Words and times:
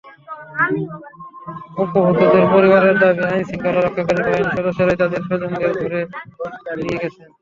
অপহূতদের 1.81 2.45
পরিবারের 2.53 2.95
দাবি, 3.01 3.23
আইনশৃঙ্খলা 3.27 3.79
রক্ষাকারী 3.79 4.21
বাহিনীর 4.23 4.53
সদস্যরাই 4.55 4.99
তাঁদের 5.01 5.21
স্বজনদের 5.27 5.71
ধরে 5.81 5.99
নিয়ে 6.77 6.97
গেছেন। 7.01 7.27